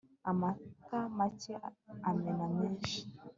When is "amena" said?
2.09-2.45